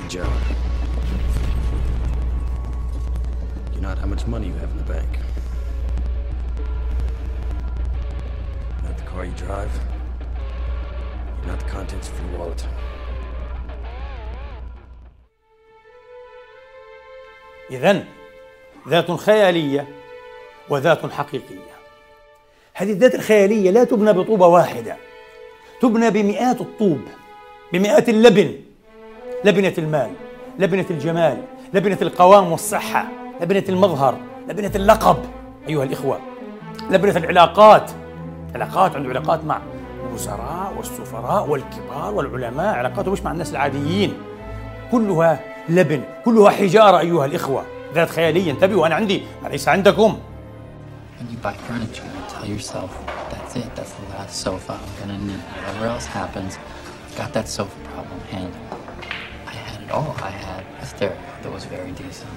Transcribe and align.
your 0.00 0.08
job. 0.08 0.40
You're 3.72 3.82
not 3.82 3.98
how 3.98 4.06
much 4.06 4.26
money 4.26 4.46
you 4.46 4.54
have 4.54 4.70
in 4.70 4.76
the 4.76 4.84
bank. 4.84 5.18
You're 8.72 8.90
not 8.90 8.96
the 8.98 9.04
car 9.04 9.24
you 9.24 9.32
drive. 9.32 9.72
You're 11.38 11.52
not 11.52 11.60
the 11.60 11.70
contents 11.70 12.08
of 12.10 12.20
your 12.20 12.38
wallet. 12.38 12.66
إذا 17.70 18.04
ذات 18.88 19.10
خيالية 19.10 19.88
وذات 20.68 21.12
حقيقية 21.12 21.74
هذه 22.74 22.92
الذات 22.92 23.14
الخيالية 23.14 23.70
لا 23.70 23.84
تبنى 23.84 24.12
بطوبة 24.12 24.46
واحدة 24.46 24.96
تبنى 25.80 26.10
بمئات 26.10 26.60
الطوب 26.60 27.00
بمئات 27.72 28.08
اللبن 28.08 28.60
لبنة 29.44 29.72
المال 29.78 30.10
لبنة 30.58 30.86
الجمال 30.90 31.42
لبنة 31.74 31.98
القوام 32.02 32.52
والصحة 32.52 33.08
لبنة 33.40 33.64
المظهر 33.68 34.18
لبنة 34.48 34.70
اللقب. 34.74 35.16
أيها 35.68 35.84
الإخوة 35.84 36.18
لبنة 36.90 37.16
العلاقات. 37.16 37.90
علاقات 38.54 38.96
عنده 38.96 39.08
علاقات 39.08 39.44
مع 39.44 39.60
الوزراء 40.08 40.72
والسفراء 40.76 41.48
والكبار 41.48 42.14
والعلماء. 42.14 42.74
علاقاته 42.74 43.10
مش 43.10 43.22
مع 43.22 43.32
الناس 43.32 43.50
العاديين. 43.50 44.14
كلها 44.92 45.40
لبن 45.68 46.02
كلها 46.24 46.50
حجارة 46.50 46.98
أيها 46.98 47.24
الإخوة. 47.24 47.64
ذات 47.94 48.10
خيالية. 48.10 48.50
انتبهوا 48.50 48.86
أنا 48.86 48.94
عندي 48.94 49.22
ليس 49.50 49.68
عندكم؟ 49.68 50.18
When 51.18 51.26
you 51.32 51.38
buy 51.46 51.54
furniture, 51.68 52.08
you 52.16 52.22
tell 52.34 52.46
yourself, 52.54 52.90
that's 53.30 53.56
it, 53.56 53.68
that's 53.76 53.92
the 53.98 54.06
last 54.14 54.34
sofa 54.46 54.72
I'm 54.72 54.92
gonna 55.00 55.18
need. 55.28 55.42
Whatever 55.54 55.86
else 55.94 56.06
happens, 56.06 56.52
I've 56.58 57.16
got 57.20 57.32
that 57.36 57.48
sofa 57.48 57.76
problem 57.92 58.20
handled. 58.32 58.83
I 59.93 59.93
had 59.93 59.93
it 59.93 59.93
all. 59.93 60.15
I 60.17 60.31
had 60.31 60.65
a 60.81 60.85
stereo 60.85 61.15
that 61.43 61.51
was 61.51 61.65
very 61.65 61.91
decent, 61.91 62.31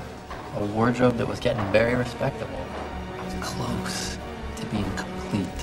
a 0.57 0.65
wardrobe 0.67 1.17
that 1.17 1.27
was 1.27 1.41
getting 1.41 1.65
very 1.73 1.95
respectable. 1.95 2.63
I 3.19 3.25
was 3.25 3.35
close 3.41 4.19
to 4.57 4.67
being 4.67 4.91
complete. 4.97 5.61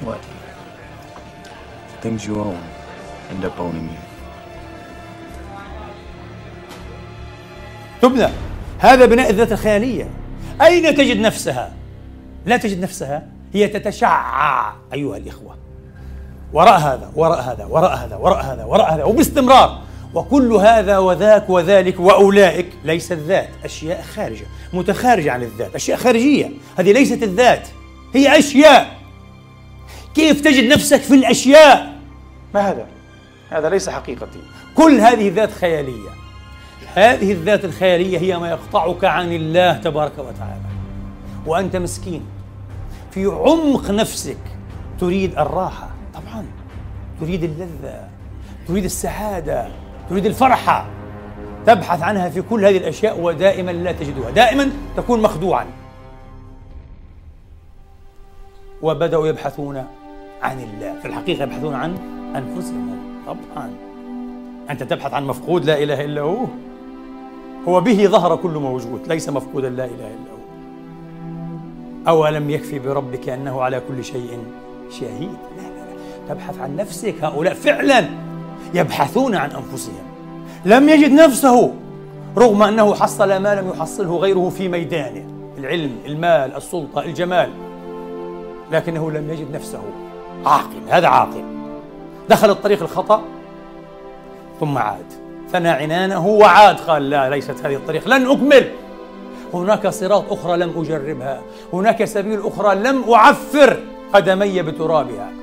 What? 0.00 0.24
Things 2.00 2.26
you 2.26 2.40
own 2.40 2.62
end 3.30 3.44
up 3.44 3.58
owning 3.60 3.90
you. 3.90 3.98
تبنى 8.02 8.28
هذا 8.78 9.06
بناء 9.06 9.30
الذات 9.30 9.52
الخيالية 9.52 10.10
أين 10.60 10.94
تجد 10.94 11.20
نفسها؟ 11.20 11.72
لا 12.46 12.56
تجد 12.56 12.80
نفسها 12.80 13.26
هي 13.54 13.68
تتشعع 13.68 14.74
أيها 14.92 15.16
الإخوة 15.16 15.61
وراء 16.53 16.79
هذا 16.79 17.11
وراء 17.15 17.41
هذا 17.41 17.65
وراء 17.65 17.95
هذا 17.95 18.15
وراء 18.15 18.45
هذا 18.45 18.63
وراء 18.63 18.93
هذا 18.93 19.03
وباستمرار. 19.03 19.81
وكل 20.13 20.53
هذا 20.53 20.97
وذاك 20.97 21.49
وذلك 21.49 21.99
وأولئك 21.99 22.67
ليست 22.83 23.13
ذات 23.13 23.49
أشياء 23.63 24.01
خارجة 24.15 24.45
متخارجة 24.73 25.31
عن 25.31 25.43
الذات 25.43 25.75
أشياء 25.75 25.97
خارجية. 25.97 26.51
هذه 26.79 26.91
ليست 26.91 27.23
الذات 27.23 27.67
هي 28.13 28.39
أشياء. 28.39 28.97
كيف 30.15 30.41
تجد 30.41 30.73
نفسك 30.73 31.01
في 31.01 31.13
الأشياء؟ 31.13 31.93
ما 32.53 32.71
هذا؟ 32.71 32.85
هذا 33.49 33.69
ليس 33.69 33.89
حقيقتي. 33.89 34.39
كل 34.75 34.99
هذه 34.99 35.33
ذات 35.35 35.51
خيالية. 35.51 36.09
هذه 36.95 37.31
الذات 37.31 37.65
الخيالية 37.65 38.19
هي 38.19 38.39
ما 38.39 38.49
يقطعك 38.49 39.03
عن 39.03 39.33
الله 39.33 39.73
تبارك 39.73 40.13
وتعالى. 40.17 40.61
وأنت 41.45 41.75
مسكين. 41.75 42.25
في 43.11 43.25
عمق 43.25 43.91
نفسك 43.91 44.37
تريد 44.99 45.37
الراحة. 45.37 45.87
طبعا 45.87 45.92
تريد 47.21 47.43
اللذة 47.43 48.07
تريد 48.67 48.83
السعادة 48.83 49.67
تريد 50.09 50.25
الفرحة. 50.25 50.85
تبحث 51.65 52.01
عنها 52.01 52.29
في 52.29 52.41
كل 52.41 52.65
هذه 52.65 52.77
الأشياء 52.77 53.19
ودائما 53.21 53.71
لا 53.71 53.91
تجدها. 53.91 54.29
دائما 54.29 54.71
تكون 54.97 55.21
مخدوعا. 55.21 55.65
وبدأوا 58.81 59.27
يبحثون 59.27 59.85
عن 60.41 60.59
الله. 60.59 60.99
في 60.99 61.07
الحقيقة 61.07 61.43
يبحثون 61.43 61.73
عن 61.73 61.97
أنفسهم. 62.35 62.97
طبعا. 63.27 63.71
أنت 64.69 64.83
تبحث 64.83 65.13
عن 65.13 65.27
مفقود 65.27 65.65
لا 65.65 65.83
إله 65.83 66.05
إلا 66.05 66.21
هو. 66.21 66.45
هو 67.67 67.81
به 67.81 68.07
ظهر 68.07 68.35
كل 68.35 68.57
موجود. 68.57 69.07
ليس 69.07 69.29
مفقودا 69.29 69.69
لا 69.69 69.85
إله 69.85 70.07
إلا 70.07 70.31
هو. 70.31 70.43
أولم 72.07 72.49
يكفي 72.49 72.79
بربك 72.79 73.29
أنه 73.29 73.61
على 73.61 73.81
كل 73.87 74.03
شيء 74.03 74.43
شهيد. 74.89 75.37
لا 75.57 75.72
تبحث 76.29 76.59
عن 76.59 76.75
نفسك 76.75 77.23
هؤلاء 77.23 77.53
فعلا 77.53 78.05
يبحثون 78.73 79.35
عن 79.35 79.49
أنفسهم. 79.51 80.03
لم 80.65 80.89
يجد 80.89 81.11
نفسه 81.11 81.73
رغم 82.37 82.63
أنه 82.63 82.95
حصل 82.95 83.37
ما 83.37 83.55
لم 83.55 83.69
يحصله 83.69 84.17
غيره 84.17 84.49
في 84.49 84.67
ميدانه 84.67 85.25
العلم 85.57 85.95
المال 86.05 86.55
السلطة 86.55 87.01
الجمال 87.01 87.49
لكنه 88.71 89.11
لم 89.11 89.31
يجد 89.31 89.51
نفسه. 89.51 89.81
عاقل 90.45 90.81
هذا 90.89 91.07
عاقل. 91.07 91.43
دخل 92.29 92.49
الطريق 92.49 92.81
الخطأ 92.81 93.21
ثم 94.59 94.77
عاد. 94.77 95.05
ثنى 95.51 95.69
عنانه 95.69 96.27
وعاد 96.27 96.79
قال 96.79 97.09
لا 97.09 97.29
ليست 97.29 97.65
هذه 97.65 97.75
الطريق 97.75 98.07
لن 98.07 98.31
أكمل. 98.31 98.69
هناك 99.53 99.87
صراط 99.87 100.31
أخرى 100.31 100.57
لم 100.57 100.73
أجربها. 100.77 101.41
هناك 101.73 102.05
سبيل 102.05 102.47
أخرى 102.47 102.75
لم 102.75 103.13
أعفر 103.13 103.79
قدمي 104.13 104.61
بترابها. 104.61 105.42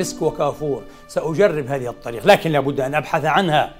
مسك 0.00 0.22
وكافور 0.22 0.82
سأجرب 1.08 1.66
هذه 1.66 1.88
الطريق 1.88 2.26
لكن 2.26 2.52
لابد 2.52 2.80
أن 2.80 2.94
أبحث 2.94 3.24
عنها. 3.24 3.72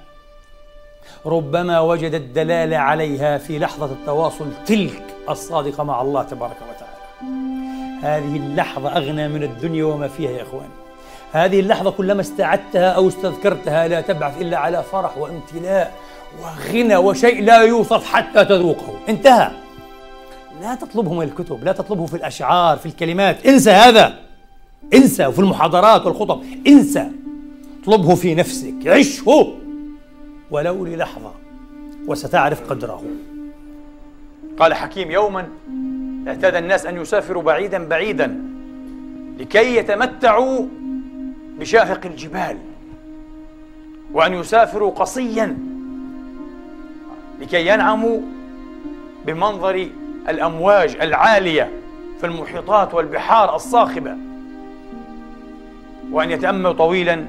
ربما 1.25 1.79
وجد 1.79 2.13
الدلالة 2.13 2.77
عليها 2.77 3.37
في 3.37 3.59
لحظة 3.59 3.85
التواصل 3.85 4.51
تلك 4.65 5.03
الصادقة 5.29 5.83
مع 5.83 6.01
الله 6.01 6.23
تبارك 6.23 6.57
وتعالى. 6.69 7.01
هذه 8.03 8.35
اللحظة 8.35 8.97
أغنى 8.97 9.27
من 9.27 9.43
الدنيا 9.43 9.85
وما 9.85 10.07
فيها 10.07 10.31
يا 10.31 10.41
إخواني. 10.41 10.73
هذه 11.31 11.59
اللحظة 11.59 11.91
كلما 11.91 12.21
استعدتها 12.21 12.91
أو 12.91 13.07
استذكرتها 13.07 13.87
لا 13.87 14.01
تبعث 14.01 14.41
إلا 14.41 14.57
على 14.57 14.83
فرح 14.83 15.17
وامتلاء 15.17 15.93
وغنى 16.41 16.95
وشيء 16.95 17.43
لا 17.43 17.61
يوصف 17.61 18.05
حتى 18.05 18.45
تذوقه. 18.45 18.93
انتهى. 19.09 19.51
لا 20.61 20.75
تطلبه 20.75 21.13
من 21.13 21.23
الكتب 21.23 21.63
لا 21.63 21.71
تطلبه 21.71 22.05
في 22.05 22.13
الأشعار 22.13 22.77
في 22.77 22.85
الكلمات. 22.85 23.45
انسى 23.45 23.71
هذا. 23.71 24.30
انسى 24.93 25.25
وفي 25.25 25.39
المحاضرات 25.39 26.05
والخطب 26.05 26.43
انسى. 26.67 27.11
اطلبه 27.81 28.15
في 28.15 28.35
نفسك 28.35 28.75
عشه. 28.85 29.57
ولو 30.51 30.85
للحظة 30.85 31.31
وستعرف 32.07 32.69
قدره. 32.69 33.03
قال 34.59 34.73
حكيم 34.73 35.11
يوما 35.11 35.47
اعتاد 36.27 36.55
الناس 36.55 36.85
أن 36.85 37.01
يسافروا 37.01 37.43
بعيدا 37.43 37.87
بعيدا 37.87 38.41
لكي 39.39 39.75
يتمتعوا 39.75 40.65
بشاهق 41.59 42.05
الجبال 42.05 42.57
وأن 44.13 44.33
يسافروا 44.33 44.91
قصيا 44.91 45.57
لكي 47.41 47.67
ينعموا 47.67 48.19
بمنظر 49.25 49.87
الأمواج 50.29 50.95
العالية 51.01 51.71
في 52.19 52.25
المحيطات 52.25 52.93
والبحار 52.93 53.55
الصاخبة. 53.55 54.17
وأن 56.11 56.31
يتأملوا 56.31 56.73
طويلا 56.73 57.25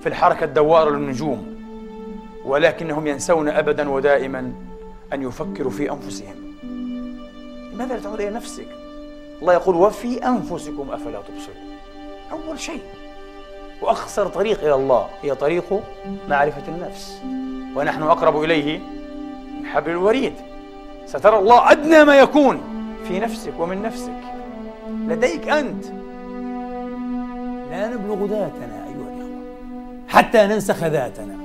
في 0.00 0.08
الحركة 0.08 0.44
الدوارة 0.44 0.90
للنجوم 0.90 1.56
ولكنهم 2.44 3.06
ينسون 3.06 3.48
أبدا 3.48 3.90
ودائما 3.90 4.52
أن 5.12 5.22
يفكروا 5.22 5.70
في 5.70 5.90
أنفسهم. 5.90 6.34
لماذا 7.72 7.94
لا 7.94 8.00
تعود 8.00 8.20
إلى 8.20 8.30
نفسك؟ 8.30 8.66
الله 9.42 9.52
يقول 9.52 9.76
وفي 9.76 10.26
أنفسكم 10.26 10.90
أفلا 10.90 11.20
تبصرون. 11.20 11.76
أول 12.32 12.60
شيء. 12.60 12.80
وأخسر 13.82 14.26
طريق 14.26 14.60
إلى 14.60 14.74
الله 14.74 15.08
هي 15.22 15.34
طريق 15.34 15.82
معرفة 16.28 16.68
النفس 16.68 17.20
ونحن 17.76 18.02
أقرب 18.02 18.42
إليه 18.42 18.78
من 19.60 19.66
حبل 19.66 19.90
الوريد. 19.90 20.32
سترى 21.06 21.38
الله 21.38 21.72
أدنى 21.72 22.04
ما 22.04 22.16
يكون 22.16 22.60
في 23.08 23.20
نفسك 23.20 23.52
ومن 23.58 23.82
نفسك. 23.82 24.20
لديك 25.08 25.48
أنت 25.48 25.84
لا 27.76 27.88
نبلغ 27.88 28.26
ذاتنا 28.26 28.86
أيها 28.86 29.08
الإخوة 29.16 29.42
حتى 30.08 30.46
ننسخ 30.46 30.84
ذاتنا. 30.84 31.36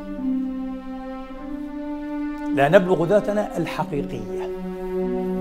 لا 2.55 2.69
نبلغ 2.69 3.05
ذاتنا 3.05 3.57
الحقيقية 3.57 4.49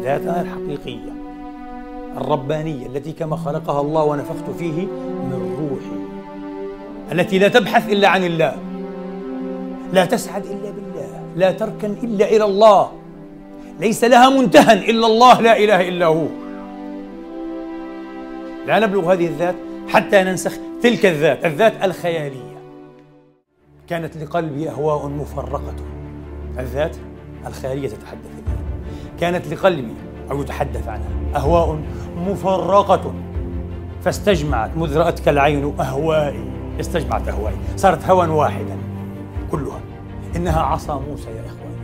ذاتنا 0.03 0.41
الحقيقية 0.41 1.13
الربانية 2.17 2.87
التي 2.87 3.13
كما 3.13 3.37
خلقها 3.37 3.81
الله 3.81 4.05
ونفخت 4.05 4.51
فيه 4.59 4.87
من 5.31 5.57
روحي 5.61 6.01
التي 7.13 7.39
لا 7.39 7.49
تبحث 7.49 7.93
إلا 7.93 8.09
عن 8.09 8.25
الله 8.25 8.57
لا 9.93 10.05
تسعد 10.05 10.45
إلا 10.45 10.71
بالله 10.71 11.23
لا 11.37 11.51
تركن 11.51 11.91
إلا 12.03 12.29
إلى 12.37 12.45
الله 12.45 12.93
ليس 13.81 14.05
لها 14.05 14.31
منتهى 14.31 14.91
إلا 14.91 15.07
الله 15.07 15.41
لا 15.41 15.59
إله 15.59 15.89
إلا 15.89 16.07
هو. 16.07 16.27
لا 18.67 18.79
نبلغ 18.79 19.13
هذه 19.13 19.27
الذات 19.27 19.55
حتى 19.91 20.23
ننسخ 20.23 20.53
تلك 20.83 21.07
الذات 21.07 21.45
الذات 21.45 21.85
الخيالية. 21.85 22.61
كانت 23.89 24.17
لقلبي 24.17 24.71
أهواء 24.71 25.09
مفرقة. 25.09 25.75
الذات 26.59 26.97
الخيالية 27.47 27.89
تتحدث 27.89 28.31
الآن 28.39 28.65
كانت 29.21 29.47
لقلبي 29.47 29.95
أو 30.31 30.41
يتحدث 30.41 30.89
عنها 30.89 31.37
أهواء 31.37 31.81
مفرقة. 32.17 33.15
فاستجمعت 34.03 34.77
مذ 34.77 34.97
رأتك 34.97 35.29
العين 35.29 35.75
أهوائي. 35.81 36.51
استجمعت 36.81 37.29
أهوائي. 37.29 37.57
صارت 37.77 38.05
هوى 38.05 38.29
واحدا 38.29 38.77
كلها. 39.51 39.81
إنها 40.37 40.61
عصا 40.61 41.03
موسى 41.11 41.31
يا 41.31 41.45
إخواني. 41.47 41.81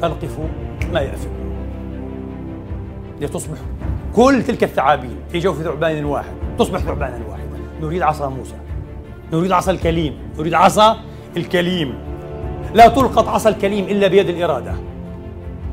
تلقف 0.00 0.38
ما 0.92 1.00
يأفكون 1.00 1.56
لتصبح 3.20 3.58
كل 4.16 4.42
تلك 4.42 4.64
الثعابين 4.64 5.16
في 5.28 5.38
جوف 5.38 5.62
ثعبان 5.62 6.04
واحد. 6.04 6.43
تصبح 6.58 6.78
ثعبانا 6.78 7.20
واحدا 7.30 7.58
نريد 7.80 8.02
عصا 8.02 8.28
موسى. 8.28 8.54
نريد 9.32 9.52
عصا 9.52 9.70
الكليم. 9.72 10.14
نريد 10.38 10.54
عصا 10.54 10.96
الكليم. 11.36 11.94
لا 12.74 12.88
تلقط 12.88 13.28
عصا 13.28 13.50
الكليم 13.50 13.84
إلا 13.84 14.06
بيد 14.06 14.28
الإرادة. 14.28 14.74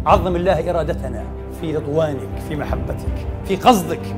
عظم 0.06 0.36
الله 0.36 0.70
إرادتنا 0.70 1.24
في 1.62 1.76
رضوانك 1.76 2.30
في 2.48 2.56
محبتك 2.56 3.28
في 3.46 3.56
قصدك. 3.56 4.16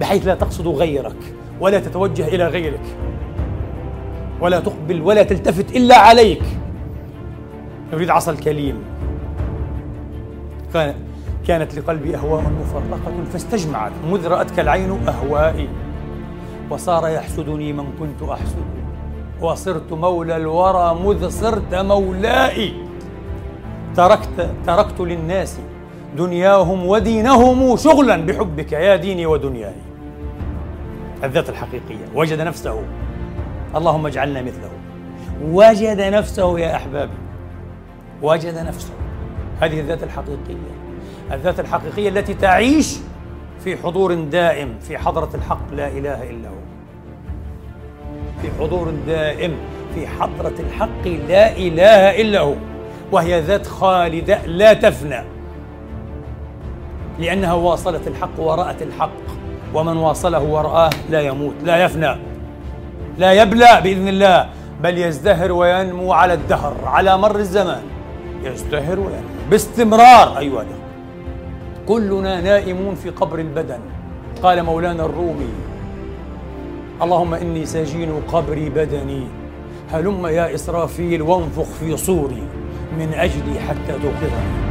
بحيث 0.00 0.26
لا 0.26 0.34
تقصد 0.34 0.68
غيرك 0.68 1.34
ولا 1.60 1.80
تتوجه 1.80 2.28
إلى 2.28 2.46
غيرك. 2.46 2.96
ولا 4.40 4.60
تقبل 4.60 5.00
ولا 5.00 5.22
تلتفت 5.22 5.76
إلا 5.76 5.96
عليك. 5.96 6.42
نريد 7.92 8.10
عصا 8.10 8.32
الكليم. 8.32 8.82
كانت 11.46 11.74
لقلبي 11.74 12.16
أهواء 12.16 12.42
مفرقة 12.60 13.24
فاستجمعت 13.32 13.92
مذ 14.10 14.28
رأتك 14.28 14.60
العين 14.60 15.08
أهوائي. 15.08 15.68
وصار 16.70 17.08
يحسدني 17.08 17.72
من 17.72 17.84
كنت 17.98 18.30
أحسد. 18.30 18.64
وصرت 19.40 19.92
مولى 19.92 20.36
الورى 20.36 20.98
مذ 21.04 21.28
صرت 21.28 21.74
مولائي. 21.74 22.74
تركت 23.96 24.50
تركت 24.66 25.00
للناس 25.00 25.58
دنياهم 26.16 26.86
ودينهم 26.86 27.76
شغلا 27.76 28.16
بحبك 28.16 28.72
يا 28.72 28.96
ديني 28.96 29.26
ودنياي. 29.26 29.74
الذات 31.24 31.48
الحقيقية 31.48 32.06
وجد 32.14 32.40
نفسه. 32.40 32.82
اللهم 33.76 34.06
اجعلنا 34.06 34.42
مثله. 34.42 34.70
وجد 35.44 36.00
نفسه 36.00 36.58
يا 36.58 36.76
أحبابي. 36.76 37.18
وجد 38.22 38.58
نفسه. 38.58 38.94
هذه 39.60 39.80
الذات 39.80 40.02
الحقيقية. 40.02 40.81
الذات 41.32 41.60
الحقيقية 41.60 42.08
التي 42.08 42.34
تعيش 42.34 42.96
في 43.64 43.76
حضور 43.76 44.14
دائم 44.14 44.74
في 44.80 44.98
حضرة 44.98 45.30
الحق 45.34 45.72
لا 45.72 45.88
إله 45.88 46.30
إلا 46.30 46.48
هو. 46.48 46.62
في 48.42 48.48
حضور 48.60 48.92
دائم 49.06 49.56
في 49.94 50.06
حضرة 50.06 50.54
الحق 50.58 51.08
لا 51.28 51.56
إله 51.56 52.20
إلا 52.20 52.40
هو. 52.40 52.54
وهي 53.12 53.40
ذات 53.40 53.66
خالدة 53.66 54.46
لا 54.46 54.72
تفنى. 54.72 55.24
لأنها 57.18 57.52
واصلت 57.52 58.08
الحق 58.08 58.40
ورأت 58.40 58.82
الحق. 58.82 59.22
ومن 59.74 59.96
واصله 59.96 60.42
ورآه 60.42 60.90
لا 61.10 61.20
يموت 61.20 61.54
لا 61.64 61.84
يفنى 61.84 62.16
لا 63.18 63.32
يبلى 63.32 63.80
بإذن 63.84 64.08
الله. 64.08 64.48
بل 64.82 64.98
يزدهر 64.98 65.52
وينمو 65.52 66.12
على 66.12 66.34
الدهر 66.34 66.76
على 66.84 67.18
مر 67.18 67.36
الزمان. 67.36 67.82
يزدهر 68.44 69.00
وينمو 69.00 69.28
باستمرار 69.50 70.38
أيها 70.38 70.62
الأخوة. 70.62 70.81
كلنا 71.88 72.40
نائمون 72.40 72.94
في 72.94 73.10
قبر 73.10 73.38
البدن. 73.38 73.80
قال 74.42 74.62
مولانا 74.62 75.04
الرومي 75.04 75.52
اللهم 77.02 77.34
إني 77.34 77.66
سجين 77.66 78.12
قبر 78.32 78.70
بدني. 78.74 79.26
هلم 79.92 80.26
يا 80.26 80.54
إسرافيل 80.54 81.22
وانفخ 81.22 81.64
في 81.80 81.96
صوري 81.96 82.42
من 82.98 83.12
أجلي 83.14 83.60
حتى 83.60 83.92
توقظني 83.92 84.61